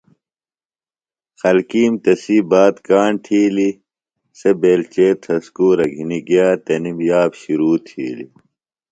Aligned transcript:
خلکِیم 1.39 1.93
تسی 2.03 2.37
بات 2.49 2.75
کاݨ 2.87 3.11
تِھیلیۡ۔ 3.25 3.79
سےۡ 4.39 4.55
بیلچے 4.61 5.07
تھسکُورہ 5.23 5.87
گِھنیۡ 5.93 6.25
گیہ 6.27 6.47
تںِم 6.65 6.97
یاب 7.09 7.31
شرو 7.41 7.71
تِھیلیۡ۔ 7.85 8.31